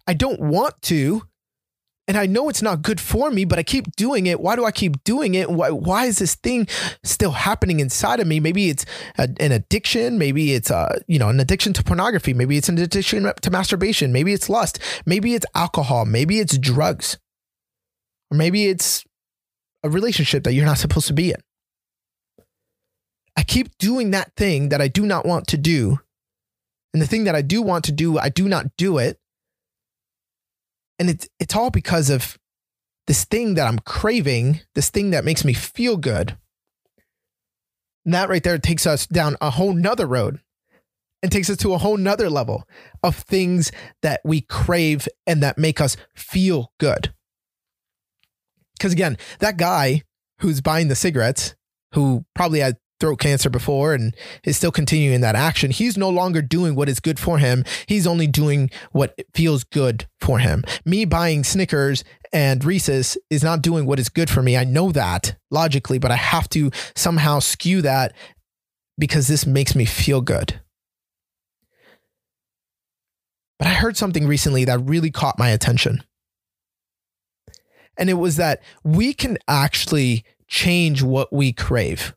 I 0.09 0.15
don't 0.15 0.41
want 0.41 0.83
to. 0.83 1.29
And 2.09 2.17
I 2.17 2.25
know 2.25 2.49
it's 2.49 2.63
not 2.63 2.81
good 2.81 3.01
for 3.01 3.31
me, 3.31 3.45
but 3.45 3.59
I 3.59 3.63
keep 3.63 3.95
doing 3.95 4.27
it. 4.27 4.41
Why 4.41 4.57
do 4.57 4.65
I 4.65 4.71
keep 4.71 5.05
doing 5.05 5.35
it? 5.35 5.51
Why, 5.51 5.71
why 5.71 6.07
is 6.07 6.19
this 6.19 6.37
thing 6.37 6.67
still 7.05 7.33
happening 7.33 7.81
inside 7.81 8.19
of 8.19 8.27
me? 8.27 8.41
Maybe 8.41 8.71
it's 8.71 8.87
a, 9.19 9.29
an 9.39 9.53
addiction. 9.53 10.17
Maybe 10.17 10.55
it's 10.55 10.71
a, 10.71 11.03
you 11.07 11.19
know, 11.19 11.29
an 11.29 11.39
addiction 11.39 11.75
to 11.75 11.85
pornography. 11.85 12.33
Maybe 12.33 12.57
it's 12.57 12.71
an 12.71 12.79
addiction 12.79 13.31
to 13.43 13.51
masturbation. 13.51 14.11
Maybe 14.11 14.33
it's 14.33 14.49
lust. 14.49 14.79
Maybe 15.05 15.35
it's 15.35 15.45
alcohol. 15.55 16.07
Maybe 16.07 16.39
it's 16.39 16.57
drugs. 16.57 17.19
Or 18.31 18.39
maybe 18.39 18.69
it's 18.69 19.05
a 19.83 19.91
relationship 19.91 20.45
that 20.45 20.55
you're 20.55 20.65
not 20.65 20.79
supposed 20.79 21.09
to 21.09 21.13
be 21.13 21.31
in. 21.31 21.37
I 23.37 23.43
keep 23.43 23.77
doing 23.77 24.13
that 24.13 24.33
thing 24.35 24.71
that 24.71 24.81
I 24.81 24.89
do 24.89 25.05
not 25.05 25.27
want 25.27 25.47
to 25.49 25.59
do. 25.59 25.99
And 26.95 27.03
the 27.03 27.07
thing 27.07 27.25
that 27.25 27.35
I 27.35 27.43
do 27.43 27.61
want 27.61 27.85
to 27.85 27.93
do, 27.93 28.19
I 28.19 28.31
do 28.31 28.49
not 28.49 28.75
do 28.79 28.97
it. 28.97 29.18
And 30.99 31.11
it's 31.11 31.29
it's 31.39 31.55
all 31.55 31.71
because 31.71 32.11
of 32.11 32.39
this 33.07 33.25
thing 33.25 33.55
that 33.55 33.67
I'm 33.67 33.79
craving, 33.79 34.61
this 34.75 34.91
thing 34.91 35.11
that 35.11 35.25
makes 35.25 35.45
me 35.45 35.53
feel 35.53 35.97
good. 35.97 36.37
And 38.05 38.15
that 38.15 38.29
right 38.29 38.43
there 38.43 38.59
takes 38.59 38.87
us 38.87 39.07
down 39.07 39.37
a 39.41 39.51
whole 39.51 39.73
nother 39.73 40.07
road 40.07 40.41
and 41.23 41.33
takes 41.33 41.51
us 41.51 41.57
to 41.59 41.75
a 41.75 41.79
whole 41.79 41.97
nother 41.97 42.31
level 42.31 42.65
of 43.03 43.17
things 43.17 43.73
that 44.03 44.21
we 44.25 44.41
crave 44.41 45.09
and 45.27 45.43
that 45.43 45.59
make 45.59 45.81
us 45.81 45.97
feel 46.15 46.73
good. 46.79 47.13
Because 48.77 48.93
again, 48.93 49.19
that 49.41 49.57
guy 49.57 50.03
who's 50.41 50.61
buying 50.61 50.89
the 50.89 50.95
cigarettes, 50.95 51.55
who 51.95 52.25
probably 52.35 52.61
had 52.61 52.77
throat 53.01 53.17
cancer 53.17 53.51
before 53.51 53.95
and 53.95 54.15
is 54.45 54.57
still 54.57 54.73
continuing 54.73 55.21
that 55.21 55.35
action. 55.35 55.71
He's 55.71 55.97
no 55.97 56.09
longer 56.09 56.43
doing 56.43 56.75
what 56.75 56.89
is 56.89 57.01
good 57.01 57.19
for 57.19 57.39
him. 57.39 57.65
He's 57.87 58.07
only 58.07 58.27
doing 58.27 58.71
what 58.93 59.19
feels 59.35 59.65
good 59.65 60.07
for 60.21 60.39
him. 60.39 60.65
Me 60.85 61.05
buying 61.05 61.45
Snickers 61.45 62.05
and 62.33 62.65
Reese's 62.65 63.17
is 63.31 63.43
not 63.43 63.63
doing 63.63 63.87
what 63.87 63.99
is 63.99 64.09
good 64.09 64.31
for 64.31 64.43
me. 64.43 64.57
I 64.57 64.65
know 64.65 64.93
that 64.93 65.37
logically, 65.51 65.99
but 65.99 66.11
I 66.11 66.17
have 66.17 66.49
to 66.51 66.71
somehow 66.95 67.39
skew 67.39 67.83
that 67.83 68.15
because 68.99 69.29
this 69.29 69.47
makes 69.47 69.75
me 69.75 69.85
feel 69.85 70.21
good. 70.21 70.61
But 73.59 73.69
I 73.69 73.73
heard 73.73 73.97
something 73.97 74.27
recently 74.27 74.65
that 74.67 74.79
really 74.81 75.11
caught 75.11 75.39
my 75.39 75.51
attention. 75.51 76.03
And 77.97 78.09
it 78.09 78.15
was 78.15 78.37
that 78.37 78.63
we 78.85 79.13
can 79.13 79.39
actually 79.49 80.25
change 80.47 81.03
what 81.03 81.33
we 81.33 81.53
crave 81.53 82.15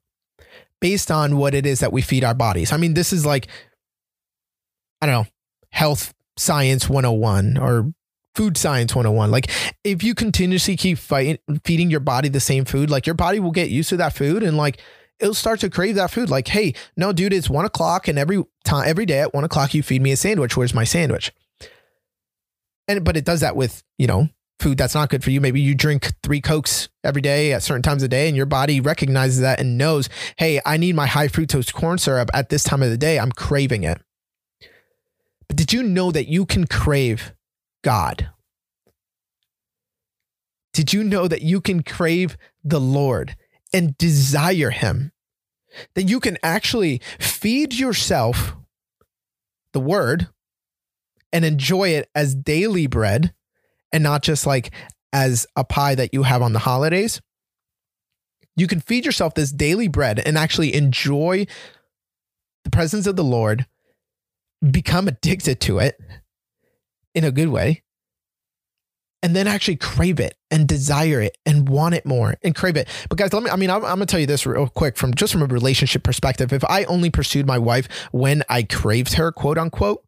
based 0.81 1.11
on 1.11 1.37
what 1.37 1.53
it 1.53 1.65
is 1.65 1.79
that 1.79 1.93
we 1.93 2.01
feed 2.01 2.23
our 2.23 2.33
bodies. 2.33 2.73
I 2.73 2.77
mean, 2.77 2.93
this 2.93 3.13
is 3.13 3.25
like, 3.25 3.47
I 4.99 5.05
don't 5.05 5.15
know, 5.15 5.27
health 5.71 6.13
science 6.37 6.89
101 6.89 7.57
or 7.57 7.93
food 8.35 8.57
science 8.57 8.95
101. 8.95 9.31
Like, 9.31 9.49
if 9.83 10.03
you 10.03 10.13
continuously 10.15 10.75
keep 10.75 10.97
fighting, 10.97 11.37
feeding 11.63 11.89
your 11.89 11.99
body 11.99 12.27
the 12.27 12.39
same 12.39 12.65
food, 12.65 12.89
like 12.89 13.05
your 13.05 13.15
body 13.15 13.39
will 13.39 13.51
get 13.51 13.69
used 13.69 13.89
to 13.89 13.97
that 13.97 14.13
food 14.13 14.43
and 14.43 14.57
like 14.57 14.81
it'll 15.19 15.33
start 15.33 15.59
to 15.61 15.69
crave 15.69 15.95
that 15.95 16.11
food. 16.11 16.29
Like, 16.29 16.47
hey, 16.47 16.73
no, 16.97 17.13
dude, 17.13 17.33
it's 17.33 17.49
one 17.49 17.65
o'clock 17.65 18.07
and 18.07 18.17
every 18.17 18.43
time, 18.65 18.87
every 18.87 19.05
day 19.05 19.19
at 19.19 19.33
one 19.33 19.43
o'clock, 19.43 19.73
you 19.73 19.83
feed 19.83 20.01
me 20.01 20.11
a 20.11 20.17
sandwich. 20.17 20.57
Where's 20.57 20.73
my 20.73 20.83
sandwich? 20.83 21.31
And, 22.87 23.05
but 23.05 23.15
it 23.15 23.23
does 23.23 23.41
that 23.41 23.55
with, 23.55 23.83
you 23.97 24.07
know, 24.07 24.29
food 24.61 24.77
that's 24.77 24.95
not 24.95 25.09
good 25.09 25.23
for 25.23 25.31
you. 25.31 25.41
Maybe 25.41 25.59
you 25.59 25.75
drink 25.75 26.13
three 26.23 26.39
Cokes 26.39 26.87
every 27.03 27.21
day 27.21 27.51
at 27.51 27.63
certain 27.63 27.81
times 27.81 28.03
of 28.03 28.09
day, 28.09 28.27
and 28.27 28.37
your 28.37 28.45
body 28.45 28.79
recognizes 28.79 29.39
that 29.41 29.59
and 29.59 29.77
knows, 29.77 30.07
hey, 30.37 30.61
I 30.65 30.77
need 30.77 30.95
my 30.95 31.07
high 31.07 31.27
fructose 31.27 31.73
corn 31.73 31.97
syrup 31.97 32.29
at 32.33 32.49
this 32.49 32.63
time 32.63 32.83
of 32.83 32.89
the 32.89 32.97
day. 32.97 33.19
I'm 33.19 33.31
craving 33.31 33.83
it. 33.83 33.99
But 35.47 35.57
did 35.57 35.73
you 35.73 35.83
know 35.83 36.11
that 36.11 36.27
you 36.27 36.45
can 36.45 36.67
crave 36.67 37.33
God? 37.83 38.29
Did 40.73 40.93
you 40.93 41.03
know 41.03 41.27
that 41.27 41.41
you 41.41 41.59
can 41.59 41.83
crave 41.83 42.37
the 42.63 42.79
Lord 42.79 43.35
and 43.73 43.97
desire 43.97 44.69
Him? 44.69 45.11
That 45.95 46.03
you 46.03 46.19
can 46.19 46.37
actually 46.43 47.01
feed 47.19 47.73
yourself 47.73 48.55
the 49.73 49.79
Word 49.79 50.29
and 51.33 51.43
enjoy 51.43 51.89
it 51.89 52.09
as 52.13 52.35
daily 52.35 52.87
bread 52.87 53.33
and 53.91 54.03
not 54.03 54.23
just 54.23 54.45
like 54.45 54.71
as 55.13 55.45
a 55.55 55.63
pie 55.63 55.95
that 55.95 56.13
you 56.13 56.23
have 56.23 56.41
on 56.41 56.53
the 56.53 56.59
holidays. 56.59 57.21
You 58.55 58.67
can 58.67 58.79
feed 58.79 59.05
yourself 59.05 59.33
this 59.33 59.51
daily 59.51 59.87
bread 59.87 60.19
and 60.19 60.37
actually 60.37 60.73
enjoy 60.73 61.47
the 62.63 62.69
presence 62.69 63.07
of 63.07 63.15
the 63.15 63.23
Lord, 63.23 63.65
become 64.69 65.07
addicted 65.07 65.59
to 65.61 65.79
it 65.79 65.99
in 67.15 67.23
a 67.23 67.31
good 67.31 67.49
way, 67.49 67.81
and 69.23 69.35
then 69.35 69.47
actually 69.47 69.77
crave 69.77 70.19
it 70.19 70.35
and 70.49 70.67
desire 70.67 71.21
it 71.21 71.37
and 71.45 71.69
want 71.69 71.95
it 71.95 72.05
more 72.05 72.35
and 72.43 72.55
crave 72.55 72.75
it. 72.75 72.87
But 73.09 73.17
guys, 73.17 73.33
let 73.33 73.43
me, 73.43 73.49
I 73.49 73.55
mean, 73.55 73.69
I'm, 73.69 73.83
I'm 73.83 73.95
gonna 73.95 74.05
tell 74.05 74.19
you 74.19 74.25
this 74.25 74.45
real 74.45 74.67
quick 74.67 74.97
from 74.97 75.13
just 75.13 75.33
from 75.33 75.43
a 75.43 75.47
relationship 75.47 76.03
perspective. 76.03 76.51
If 76.53 76.63
I 76.65 76.83
only 76.85 77.09
pursued 77.09 77.45
my 77.45 77.57
wife 77.57 77.87
when 78.11 78.43
I 78.49 78.63
craved 78.63 79.13
her, 79.13 79.31
quote 79.31 79.57
unquote, 79.57 80.03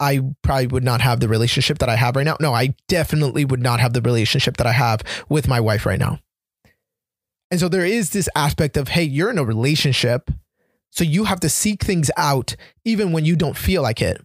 I 0.00 0.20
probably 0.42 0.68
would 0.68 0.84
not 0.84 1.00
have 1.00 1.20
the 1.20 1.28
relationship 1.28 1.78
that 1.78 1.88
I 1.88 1.96
have 1.96 2.16
right 2.16 2.24
now. 2.24 2.36
No, 2.40 2.54
I 2.54 2.74
definitely 2.86 3.44
would 3.44 3.62
not 3.62 3.80
have 3.80 3.92
the 3.92 4.02
relationship 4.02 4.56
that 4.58 4.66
I 4.66 4.72
have 4.72 5.02
with 5.28 5.48
my 5.48 5.60
wife 5.60 5.86
right 5.86 5.98
now. 5.98 6.20
And 7.50 7.58
so 7.58 7.68
there 7.68 7.84
is 7.84 8.10
this 8.10 8.28
aspect 8.36 8.76
of, 8.76 8.88
hey, 8.88 9.02
you're 9.02 9.30
in 9.30 9.38
a 9.38 9.44
relationship. 9.44 10.30
So 10.90 11.02
you 11.04 11.24
have 11.24 11.40
to 11.40 11.48
seek 11.48 11.82
things 11.82 12.10
out 12.16 12.54
even 12.84 13.12
when 13.12 13.24
you 13.24 13.36
don't 13.36 13.56
feel 13.56 13.82
like 13.82 14.00
it. 14.00 14.20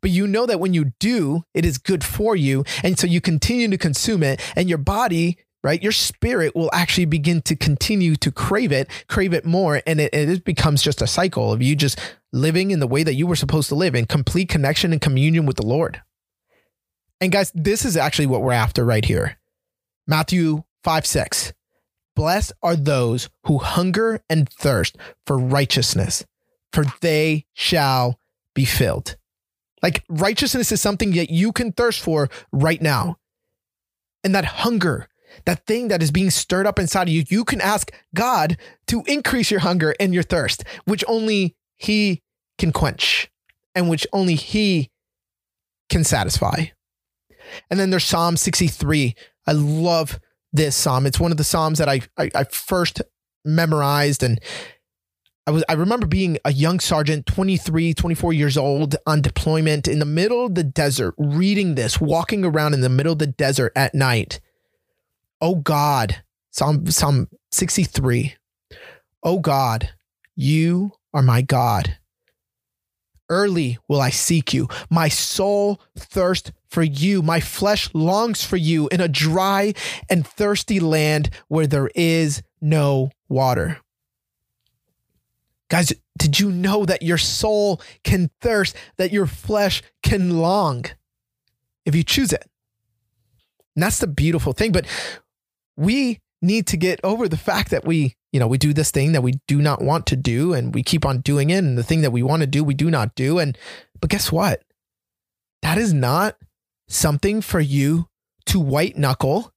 But 0.00 0.10
you 0.10 0.26
know 0.26 0.46
that 0.46 0.60
when 0.60 0.72
you 0.72 0.92
do, 0.98 1.44
it 1.54 1.64
is 1.64 1.76
good 1.76 2.04
for 2.04 2.34
you. 2.34 2.64
And 2.82 2.98
so 2.98 3.06
you 3.06 3.20
continue 3.20 3.68
to 3.68 3.78
consume 3.78 4.22
it, 4.22 4.40
and 4.56 4.68
your 4.68 4.78
body 4.78 5.38
right? 5.62 5.82
Your 5.82 5.92
spirit 5.92 6.54
will 6.54 6.70
actually 6.72 7.04
begin 7.04 7.42
to 7.42 7.56
continue 7.56 8.16
to 8.16 8.30
crave 8.30 8.72
it, 8.72 8.88
crave 9.08 9.34
it 9.34 9.44
more. 9.44 9.82
And 9.86 10.00
it, 10.00 10.14
it 10.14 10.44
becomes 10.44 10.82
just 10.82 11.02
a 11.02 11.06
cycle 11.06 11.52
of 11.52 11.62
you 11.62 11.76
just 11.76 11.98
living 12.32 12.70
in 12.70 12.80
the 12.80 12.86
way 12.86 13.02
that 13.02 13.14
you 13.14 13.26
were 13.26 13.36
supposed 13.36 13.68
to 13.68 13.74
live 13.74 13.94
in 13.94 14.06
complete 14.06 14.48
connection 14.48 14.92
and 14.92 15.00
communion 15.00 15.46
with 15.46 15.56
the 15.56 15.66
Lord. 15.66 16.02
And 17.20 17.30
guys, 17.32 17.52
this 17.54 17.84
is 17.84 17.96
actually 17.96 18.26
what 18.26 18.42
we're 18.42 18.52
after 18.52 18.84
right 18.84 19.04
here. 19.04 19.38
Matthew 20.06 20.64
5 20.84 21.06
6. 21.06 21.52
Blessed 22.16 22.52
are 22.62 22.76
those 22.76 23.28
who 23.44 23.58
hunger 23.58 24.22
and 24.28 24.48
thirst 24.48 24.96
for 25.26 25.38
righteousness, 25.38 26.24
for 26.72 26.84
they 27.00 27.46
shall 27.54 28.18
be 28.54 28.64
filled. 28.64 29.16
Like 29.82 30.04
righteousness 30.08 30.72
is 30.72 30.80
something 30.80 31.12
that 31.12 31.30
you 31.30 31.52
can 31.52 31.72
thirst 31.72 32.00
for 32.00 32.28
right 32.52 32.80
now. 32.80 33.16
And 34.22 34.34
that 34.34 34.44
hunger, 34.44 35.08
that 35.44 35.66
thing 35.66 35.88
that 35.88 36.02
is 36.02 36.10
being 36.10 36.30
stirred 36.30 36.66
up 36.66 36.78
inside 36.78 37.08
of 37.08 37.14
you, 37.14 37.24
you 37.28 37.44
can 37.44 37.60
ask 37.60 37.92
God 38.14 38.56
to 38.88 39.02
increase 39.06 39.50
your 39.50 39.60
hunger 39.60 39.94
and 40.00 40.12
your 40.14 40.22
thirst, 40.22 40.64
which 40.84 41.04
only 41.06 41.56
He 41.76 42.22
can 42.58 42.72
quench 42.72 43.30
and 43.74 43.88
which 43.88 44.06
only 44.12 44.34
He 44.34 44.90
can 45.88 46.04
satisfy. 46.04 46.66
And 47.70 47.80
then 47.80 47.90
there's 47.90 48.04
Psalm 48.04 48.36
63. 48.36 49.14
I 49.46 49.52
love 49.52 50.20
this 50.52 50.76
psalm. 50.76 51.06
It's 51.06 51.20
one 51.20 51.30
of 51.30 51.36
the 51.36 51.44
psalms 51.44 51.78
that 51.78 51.88
I, 51.88 52.02
I, 52.16 52.30
I 52.34 52.44
first 52.44 53.02
memorized 53.44 54.22
and 54.22 54.40
I 55.46 55.52
was 55.52 55.64
I 55.68 55.72
remember 55.72 56.06
being 56.06 56.38
a 56.44 56.52
young 56.52 56.80
sergeant, 56.80 57.26
23, 57.26 57.94
24 57.94 58.32
years 58.32 58.56
old 58.56 58.96
on 59.06 59.22
deployment 59.22 59.88
in 59.88 59.98
the 59.98 60.04
middle 60.04 60.44
of 60.46 60.54
the 60.54 60.62
desert, 60.62 61.14
reading 61.18 61.74
this, 61.74 62.00
walking 62.00 62.44
around 62.44 62.74
in 62.74 62.82
the 62.82 62.88
middle 62.88 63.14
of 63.14 63.18
the 63.18 63.26
desert 63.26 63.72
at 63.74 63.94
night 63.94 64.38
Oh 65.40 65.56
God, 65.56 66.22
Psalm, 66.50 66.86
Psalm 66.90 67.28
63. 67.52 68.34
Oh 69.22 69.38
God, 69.38 69.90
you 70.36 70.92
are 71.14 71.22
my 71.22 71.42
God. 71.42 71.96
Early 73.28 73.78
will 73.88 74.00
I 74.00 74.10
seek 74.10 74.52
you. 74.52 74.68
My 74.90 75.08
soul 75.08 75.80
thirsts 75.96 76.50
for 76.68 76.82
you. 76.82 77.22
My 77.22 77.40
flesh 77.40 77.88
longs 77.94 78.44
for 78.44 78.56
you 78.56 78.88
in 78.88 79.00
a 79.00 79.08
dry 79.08 79.72
and 80.08 80.26
thirsty 80.26 80.80
land 80.80 81.30
where 81.48 81.66
there 81.66 81.90
is 81.94 82.42
no 82.60 83.10
water. 83.28 83.78
Guys, 85.68 85.92
did 86.18 86.40
you 86.40 86.50
know 86.50 86.84
that 86.84 87.02
your 87.02 87.18
soul 87.18 87.80
can 88.02 88.30
thirst, 88.40 88.76
that 88.98 89.12
your 89.12 89.26
flesh 89.26 89.82
can 90.02 90.38
long 90.38 90.84
if 91.86 91.94
you 91.94 92.02
choose 92.02 92.32
it? 92.32 92.44
And 93.76 93.82
that's 93.84 94.00
the 94.00 94.08
beautiful 94.08 94.52
thing. 94.52 94.72
But 94.72 94.86
we 95.80 96.20
need 96.42 96.66
to 96.68 96.76
get 96.76 97.00
over 97.02 97.28
the 97.28 97.36
fact 97.36 97.70
that 97.70 97.84
we 97.84 98.14
you 98.32 98.38
know, 98.38 98.46
we 98.46 98.58
do 98.58 98.72
this 98.72 98.90
thing 98.90 99.12
that 99.12 99.22
we 99.22 99.40
do 99.48 99.60
not 99.60 99.82
want 99.82 100.06
to 100.06 100.16
do 100.16 100.52
and 100.52 100.74
we 100.74 100.82
keep 100.82 101.04
on 101.04 101.20
doing 101.20 101.50
it. 101.50 101.58
And 101.58 101.76
the 101.76 101.82
thing 101.82 102.02
that 102.02 102.12
we 102.12 102.22
want 102.22 102.40
to 102.40 102.46
do, 102.46 102.62
we 102.62 102.74
do 102.74 102.90
not 102.90 103.14
do. 103.14 103.38
And, 103.38 103.58
but 104.00 104.10
guess 104.10 104.30
what? 104.30 104.62
That 105.62 105.78
is 105.78 105.92
not 105.92 106.36
something 106.88 107.40
for 107.40 107.60
you 107.60 108.08
to 108.46 108.60
white 108.60 108.96
knuckle 108.96 109.52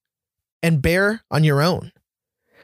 and 0.62 0.82
bear 0.82 1.24
on 1.30 1.44
your 1.44 1.62
own. 1.62 1.92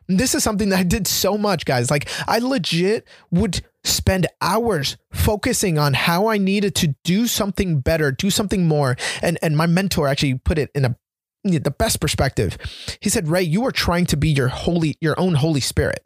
And 0.08 0.20
this 0.20 0.34
is 0.34 0.44
something 0.44 0.70
that 0.70 0.80
I 0.80 0.84
did 0.84 1.06
so 1.06 1.38
much, 1.38 1.66
guys. 1.66 1.92
Like, 1.92 2.10
I 2.28 2.39
legit 2.39 3.08
would 3.30 3.62
spend 3.84 4.25
hours 4.42 4.98
focusing 5.12 5.78
on 5.78 5.94
how 5.94 6.28
I 6.28 6.39
needed 6.39 6.74
to 6.75 6.96
do 7.04 7.28
something 7.28 7.80
better, 7.82 8.12
do 8.12 8.32
something 8.32 8.68
more. 8.68 8.98
And, 9.22 9.38
and 9.44 9.56
my 9.56 9.68
mentor 9.68 10.08
actually 10.08 10.39
put 10.39 10.58
it 10.58 10.72
in 10.74 10.86
a 10.86 10.96
the 11.43 11.75
best 11.77 12.01
perspective. 12.01 12.58
He 13.01 13.10
said, 13.10 13.27
Ray, 13.27 13.43
you 13.43 13.65
are 13.65 13.72
trying 13.72 14.05
to 14.08 14.17
be 14.17 14.29
your 14.29 14.50
holy, 14.50 14.98
your 15.00 15.19
own 15.19 15.36
Holy 15.36 15.62
Spirit. 15.62 16.03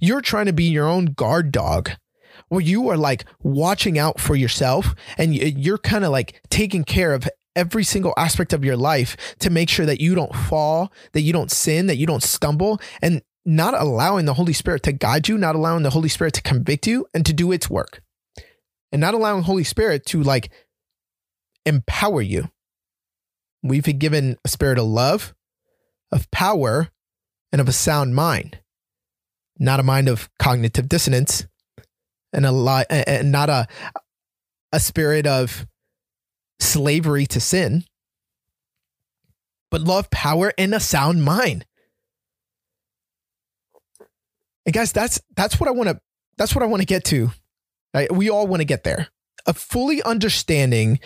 You're 0.00 0.22
trying 0.22 0.46
to 0.46 0.52
be 0.52 0.64
your 0.64 0.88
own 0.88 1.06
guard 1.06 1.52
dog 1.52 1.90
where 2.48 2.60
you 2.60 2.88
are 2.88 2.96
like 2.96 3.24
watching 3.42 3.98
out 3.98 4.20
for 4.20 4.36
yourself 4.36 4.94
and 5.18 5.34
you're 5.34 5.78
kind 5.78 6.04
of 6.04 6.10
like 6.10 6.40
taking 6.48 6.84
care 6.84 7.12
of 7.12 7.28
every 7.54 7.82
single 7.84 8.14
aspect 8.16 8.52
of 8.52 8.64
your 8.64 8.76
life 8.76 9.16
to 9.38 9.50
make 9.50 9.68
sure 9.68 9.86
that 9.86 10.00
you 10.00 10.14
don't 10.14 10.34
fall, 10.34 10.92
that 11.12 11.22
you 11.22 11.32
don't 11.32 11.50
sin, 11.50 11.86
that 11.86 11.96
you 11.96 12.06
don't 12.06 12.22
stumble, 12.22 12.80
and 13.02 13.22
not 13.44 13.74
allowing 13.74 14.26
the 14.26 14.34
Holy 14.34 14.52
Spirit 14.52 14.82
to 14.82 14.92
guide 14.92 15.28
you, 15.28 15.38
not 15.38 15.54
allowing 15.54 15.82
the 15.82 15.90
Holy 15.90 16.08
Spirit 16.08 16.34
to 16.34 16.42
convict 16.42 16.86
you 16.86 17.06
and 17.14 17.24
to 17.24 17.32
do 17.32 17.52
its 17.52 17.70
work, 17.70 18.02
and 18.92 19.00
not 19.00 19.14
allowing 19.14 19.42
Holy 19.42 19.64
Spirit 19.64 20.04
to 20.06 20.22
like 20.22 20.50
empower 21.64 22.20
you. 22.20 22.50
We've 23.68 23.84
been 23.84 23.98
given 23.98 24.36
a 24.44 24.48
spirit 24.48 24.78
of 24.78 24.86
love, 24.86 25.34
of 26.12 26.30
power, 26.30 26.88
and 27.52 27.60
of 27.60 27.68
a 27.68 27.72
sound 27.72 28.14
mind, 28.14 28.58
not 29.58 29.80
a 29.80 29.82
mind 29.82 30.08
of 30.08 30.28
cognitive 30.38 30.88
dissonance, 30.88 31.46
and 32.32 32.44
a 32.44 32.52
lot, 32.52 32.86
and 32.90 33.32
not 33.32 33.48
a 33.48 33.66
a 34.72 34.80
spirit 34.80 35.26
of 35.26 35.66
slavery 36.58 37.26
to 37.26 37.40
sin, 37.40 37.84
but 39.70 39.80
love, 39.80 40.10
power, 40.10 40.52
and 40.58 40.74
a 40.74 40.80
sound 40.80 41.24
mind. 41.24 41.64
And 44.64 44.74
guys, 44.74 44.92
that's 44.92 45.20
that's 45.34 45.60
what 45.60 45.68
I 45.68 45.72
want 45.72 45.88
to 45.88 46.00
that's 46.36 46.54
what 46.54 46.62
I 46.62 46.66
want 46.66 46.82
to 46.82 46.86
get 46.86 47.04
to. 47.04 47.30
Right? 47.94 48.12
We 48.12 48.28
all 48.28 48.46
want 48.46 48.60
to 48.60 48.66
get 48.66 48.84
there. 48.84 49.08
A 49.46 49.54
fully 49.54 50.02
understanding 50.02 50.98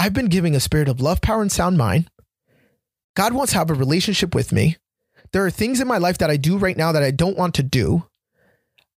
I've 0.00 0.14
been 0.14 0.28
giving 0.28 0.56
a 0.56 0.60
spirit 0.60 0.88
of 0.88 1.02
love, 1.02 1.20
power, 1.20 1.42
and 1.42 1.52
sound 1.52 1.76
mind. 1.76 2.08
God 3.14 3.34
wants 3.34 3.52
to 3.52 3.58
have 3.58 3.68
a 3.68 3.74
relationship 3.74 4.34
with 4.34 4.50
me. 4.50 4.78
There 5.32 5.44
are 5.44 5.50
things 5.50 5.78
in 5.78 5.86
my 5.86 5.98
life 5.98 6.16
that 6.18 6.30
I 6.30 6.38
do 6.38 6.56
right 6.56 6.76
now 6.76 6.90
that 6.90 7.02
I 7.02 7.10
don't 7.10 7.36
want 7.36 7.54
to 7.56 7.62
do. 7.62 8.04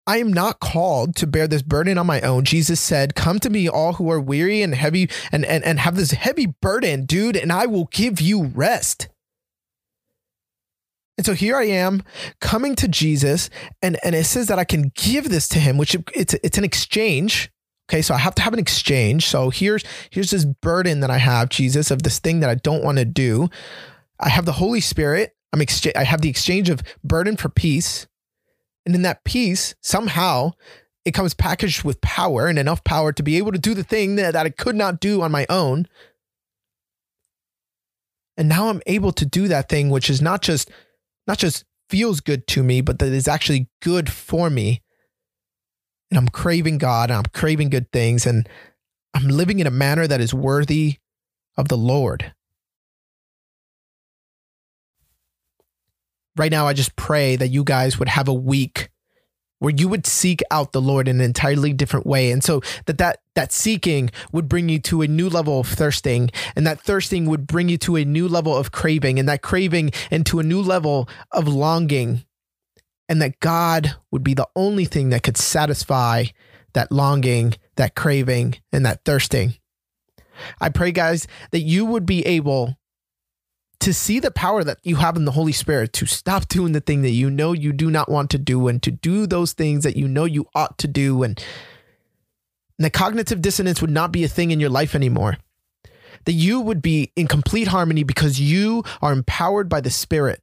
I 0.05 0.19
am 0.19 0.31
not 0.31 0.59
called 0.59 1.15
to 1.15 1.25
bear 1.25 1.47
this 1.47 1.63
burden 1.63 1.97
on 1.97 2.05
my 2.05 2.21
own. 2.21 2.45
Jesus 2.45 2.79
said, 2.79 3.15
Come 3.15 3.39
to 3.39 3.49
me, 3.49 3.67
all 3.67 3.93
who 3.93 4.11
are 4.11 4.21
weary 4.21 4.61
and 4.61 4.75
heavy 4.75 5.09
and, 5.31 5.43
and, 5.43 5.63
and 5.63 5.79
have 5.79 5.95
this 5.95 6.11
heavy 6.11 6.53
burden, 6.61 7.07
dude, 7.07 7.35
and 7.35 7.51
I 7.51 7.65
will 7.65 7.85
give 7.85 8.21
you 8.21 8.43
rest. 8.43 9.09
And 11.17 11.25
so 11.25 11.33
here 11.33 11.57
I 11.57 11.65
am 11.65 12.03
coming 12.39 12.75
to 12.75 12.87
Jesus, 12.87 13.49
and, 13.81 13.97
and 14.03 14.13
it 14.13 14.25
says 14.25 14.45
that 14.49 14.59
I 14.59 14.65
can 14.65 14.91
give 14.93 15.29
this 15.29 15.47
to 15.49 15.59
him, 15.59 15.79
which 15.79 15.97
it's 16.13 16.35
it's 16.43 16.59
an 16.59 16.63
exchange. 16.63 17.51
Okay, 17.91 18.01
so 18.01 18.13
I 18.13 18.19
have 18.19 18.35
to 18.35 18.41
have 18.41 18.53
an 18.53 18.59
exchange. 18.59 19.25
So 19.25 19.49
here's 19.49 19.83
here's 20.11 20.31
this 20.31 20.45
burden 20.45 21.01
that 21.01 21.11
I 21.11 21.17
have, 21.17 21.49
Jesus, 21.49 21.91
of 21.91 22.03
this 22.03 22.19
thing 22.19 22.39
that 22.39 22.49
I 22.49 22.55
don't 22.55 22.85
want 22.85 22.99
to 22.99 23.05
do. 23.05 23.49
I 24.17 24.29
have 24.29 24.45
the 24.45 24.53
Holy 24.53 24.79
Spirit. 24.79 25.35
I'm 25.51 25.59
exchange. 25.59 25.97
I 25.97 26.05
have 26.05 26.21
the 26.21 26.29
exchange 26.29 26.69
of 26.69 26.81
burden 27.03 27.35
for 27.35 27.49
peace. 27.49 28.07
And 28.85 28.95
in 28.95 29.01
that 29.01 29.25
peace, 29.25 29.75
somehow 29.81 30.51
it 31.03 31.13
comes 31.13 31.33
packaged 31.33 31.83
with 31.83 31.99
power 31.99 32.47
and 32.47 32.57
enough 32.57 32.81
power 32.85 33.11
to 33.11 33.23
be 33.23 33.37
able 33.37 33.51
to 33.51 33.59
do 33.59 33.73
the 33.73 33.83
thing 33.83 34.15
that, 34.15 34.31
that 34.33 34.45
I 34.45 34.51
could 34.51 34.77
not 34.77 35.01
do 35.01 35.21
on 35.21 35.31
my 35.31 35.45
own. 35.49 35.85
And 38.37 38.47
now 38.47 38.69
I'm 38.69 38.81
able 38.85 39.11
to 39.11 39.25
do 39.25 39.49
that 39.49 39.67
thing, 39.67 39.89
which 39.89 40.09
is 40.09 40.21
not 40.21 40.41
just 40.41 40.71
not 41.27 41.39
just 41.39 41.65
feels 41.89 42.21
good 42.21 42.47
to 42.47 42.63
me, 42.63 42.79
but 42.79 42.99
that 42.99 43.11
is 43.11 43.27
actually 43.27 43.67
good 43.81 44.09
for 44.09 44.49
me. 44.49 44.81
And 46.11 46.19
I'm 46.19 46.27
craving 46.27 46.77
God 46.77 47.09
and 47.09 47.17
I'm 47.17 47.31
craving 47.33 47.69
good 47.69 47.91
things 47.91 48.27
and 48.27 48.47
I'm 49.13 49.27
living 49.27 49.59
in 49.59 49.67
a 49.67 49.71
manner 49.71 50.05
that 50.05 50.21
is 50.21 50.33
worthy 50.33 50.97
of 51.57 51.69
the 51.69 51.77
Lord. 51.77 52.33
right 56.37 56.51
now, 56.51 56.67
I 56.67 56.73
just 56.73 56.95
pray 56.95 57.35
that 57.35 57.49
you 57.49 57.63
guys 57.63 57.99
would 57.99 58.09
have 58.09 58.27
a 58.27 58.33
week 58.33 58.89
where 59.59 59.73
you 59.75 59.87
would 59.87 60.07
seek 60.07 60.41
out 60.49 60.71
the 60.71 60.81
Lord 60.81 61.07
in 61.07 61.17
an 61.17 61.21
entirely 61.21 61.71
different 61.71 62.07
way. 62.07 62.31
And 62.31 62.43
so 62.43 62.61
that 62.87 62.97
that 62.97 63.19
that 63.35 63.51
seeking 63.51 64.09
would 64.31 64.49
bring 64.49 64.69
you 64.69 64.79
to 64.79 65.03
a 65.03 65.07
new 65.07 65.29
level 65.29 65.59
of 65.59 65.67
thirsting 65.67 66.31
and 66.55 66.65
that 66.65 66.81
thirsting 66.81 67.27
would 67.27 67.45
bring 67.45 67.69
you 67.69 67.77
to 67.79 67.95
a 67.95 68.03
new 68.03 68.27
level 68.27 68.57
of 68.57 68.71
craving 68.71 69.19
and 69.19 69.29
that 69.29 69.43
craving 69.43 69.91
into 70.09 70.39
a 70.39 70.43
new 70.43 70.61
level 70.61 71.07
of 71.31 71.47
longing 71.47 72.25
and 73.11 73.21
that 73.21 73.41
God 73.41 73.93
would 74.09 74.23
be 74.23 74.33
the 74.33 74.47
only 74.55 74.85
thing 74.85 75.09
that 75.09 75.21
could 75.21 75.35
satisfy 75.35 76.23
that 76.71 76.93
longing, 76.93 77.55
that 77.75 77.93
craving 77.93 78.55
and 78.71 78.85
that 78.85 79.03
thirsting. 79.03 79.55
I 80.61 80.69
pray 80.69 80.93
guys 80.93 81.27
that 81.51 81.59
you 81.59 81.83
would 81.83 82.05
be 82.05 82.25
able 82.25 82.77
to 83.81 83.93
see 83.93 84.21
the 84.21 84.31
power 84.31 84.63
that 84.63 84.77
you 84.83 84.95
have 84.95 85.17
in 85.17 85.25
the 85.25 85.33
Holy 85.33 85.51
Spirit 85.51 85.91
to 85.91 86.05
stop 86.05 86.47
doing 86.47 86.71
the 86.71 86.79
thing 86.79 87.01
that 87.01 87.09
you 87.09 87.29
know 87.29 87.51
you 87.51 87.73
do 87.73 87.91
not 87.91 88.09
want 88.09 88.29
to 88.29 88.37
do 88.37 88.69
and 88.69 88.81
to 88.81 88.91
do 88.91 89.27
those 89.27 89.51
things 89.51 89.83
that 89.83 89.97
you 89.97 90.07
know 90.07 90.23
you 90.23 90.47
ought 90.55 90.77
to 90.77 90.87
do. 90.87 91.21
And, 91.23 91.37
and 92.77 92.85
the 92.85 92.89
cognitive 92.89 93.41
dissonance 93.41 93.81
would 93.81 93.91
not 93.91 94.13
be 94.13 94.23
a 94.23 94.29
thing 94.29 94.51
in 94.51 94.61
your 94.61 94.69
life 94.69 94.95
anymore. 94.95 95.35
That 96.23 96.31
you 96.31 96.61
would 96.61 96.81
be 96.81 97.11
in 97.17 97.27
complete 97.27 97.67
harmony 97.67 98.03
because 98.03 98.39
you 98.39 98.85
are 99.01 99.11
empowered 99.11 99.67
by 99.67 99.81
the 99.81 99.89
Spirit. 99.89 100.41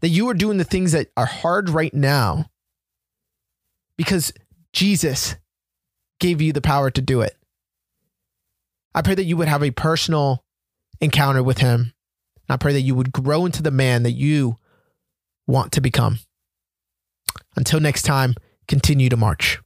That 0.00 0.08
you 0.08 0.28
are 0.28 0.34
doing 0.34 0.58
the 0.58 0.64
things 0.64 0.92
that 0.92 1.08
are 1.16 1.26
hard 1.26 1.68
right 1.68 1.94
now 1.94 2.46
because 3.96 4.32
Jesus 4.72 5.36
gave 6.18 6.40
you 6.40 6.52
the 6.52 6.60
power 6.60 6.90
to 6.90 7.00
do 7.00 7.20
it. 7.20 7.36
I 8.94 9.02
pray 9.02 9.14
that 9.14 9.24
you 9.24 9.36
would 9.36 9.48
have 9.48 9.62
a 9.62 9.70
personal 9.70 10.44
encounter 11.00 11.42
with 11.42 11.58
Him 11.58 11.92
I 12.50 12.56
pray 12.56 12.72
that 12.72 12.80
you 12.80 12.96
would 12.96 13.12
grow 13.12 13.46
into 13.46 13.62
the 13.62 13.70
man 13.70 14.02
that 14.02 14.12
you 14.12 14.56
want 15.46 15.72
to 15.72 15.80
become. 15.80 16.18
Until 17.56 17.78
next 17.78 18.02
time, 18.02 18.34
continue 18.66 19.08
to 19.08 19.16
march. 19.16 19.60